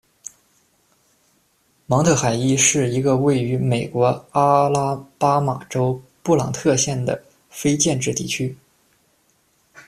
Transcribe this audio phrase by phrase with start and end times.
[1.85, 8.57] 芒特海伊是一个位于美国阿拉巴马州布朗特县的非建制地区。